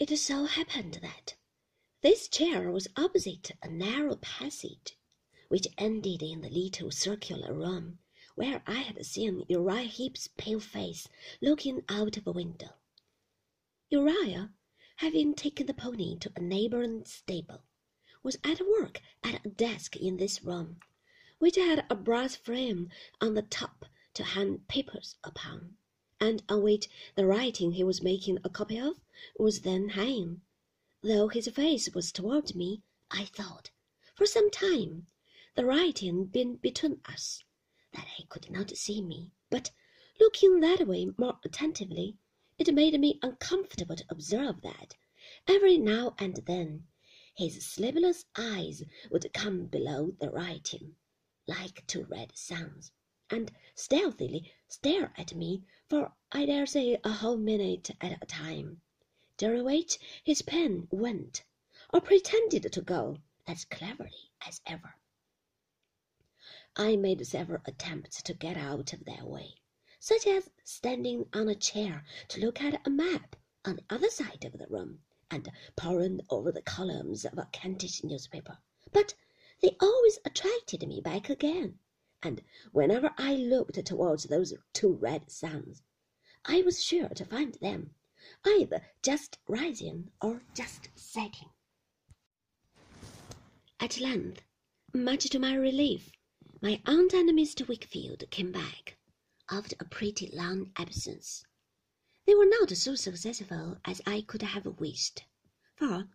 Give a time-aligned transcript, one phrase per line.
[0.00, 1.36] It so happened that
[2.00, 4.96] this chair was opposite a narrow passage
[5.48, 7.98] which ended in the little circular room
[8.34, 11.06] where I had seen Uriah Heep's pale face
[11.42, 12.76] looking out of a window.
[13.90, 14.54] Uriah,
[14.96, 17.60] having taken the pony to a neighboring stable,
[18.22, 20.80] was at work at a desk in this room,
[21.38, 22.88] which had a brass frame
[23.20, 25.76] on the top to hang papers upon,
[26.22, 29.00] and on which the writing he was making a copy of
[29.38, 30.42] was then hanging.
[31.02, 33.70] Though his face was toward me, I thought,
[34.14, 35.06] for some time,
[35.54, 37.42] the writing being between us,
[37.94, 39.70] that he could not see me, but
[40.20, 42.18] looking that way more attentively,
[42.58, 44.96] it made me uncomfortable to observe that
[45.48, 46.86] every now and then
[47.34, 50.96] his sleepless eyes would come below the writing,
[51.46, 52.92] like two red suns,
[53.30, 53.50] and
[53.82, 58.82] stealthily stare at me for I dare say a whole minute at a time,
[59.38, 61.44] during which his pen went,
[61.90, 64.96] or pretended to go, as cleverly as ever.
[66.76, 69.54] I made several attempts to get out of their way,
[69.98, 73.34] such as standing on a chair to look at a map
[73.64, 78.04] on the other side of the room and poring over the columns of a Kentish
[78.04, 78.58] newspaper,
[78.92, 79.14] but
[79.62, 81.78] they always attracted me back again,
[82.22, 85.82] and whenever I looked towards those two red suns,
[86.44, 87.94] I was sure to find them
[88.44, 91.48] either just rising or just setting.
[93.78, 94.42] At length,
[94.92, 96.10] much to my relief,
[96.60, 97.66] my aunt and Mr.
[97.66, 98.98] Wickfield came back,
[99.50, 101.44] after a pretty long absence.
[102.26, 105.24] They were not so successful as I could have wished,
[105.74, 106.08] for,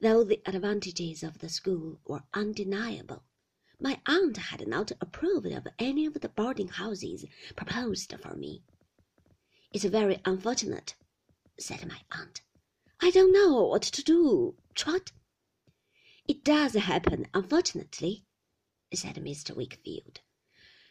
[0.00, 3.22] though the advantages of the school were undeniable,
[3.82, 7.24] my aunt had not approved of any of the boarding houses
[7.56, 8.62] proposed for me.
[9.72, 10.94] It's very unfortunate,
[11.58, 12.42] said my aunt.
[13.00, 15.10] I don't know what to do, Trot.
[16.28, 18.24] It does happen, unfortunately,
[18.94, 19.56] said Mr.
[19.56, 20.20] Wickfield.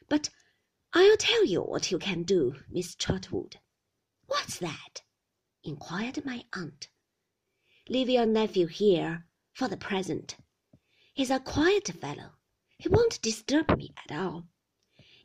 [0.09, 0.29] But
[0.91, 3.59] I'll tell you what you can do, Miss Trotwood.
[4.27, 5.03] What's that?
[5.63, 6.89] inquired my aunt.
[7.87, 10.35] Leave your nephew here for the present.
[11.13, 12.31] He's a quiet fellow.
[12.81, 14.47] He won't disturb me at all.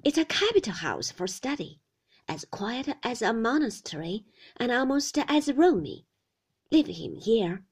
[0.05, 1.81] It's a capital house for study,
[2.29, 4.27] as quiet as a monastery
[4.59, 6.07] and almost as roomy.
[6.71, 7.65] Leave him here.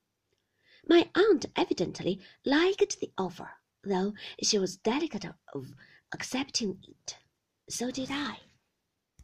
[0.88, 3.50] My aunt evidently liked the offer
[3.86, 5.74] though she was delicate of
[6.12, 7.18] accepting it.
[7.68, 8.38] So did I.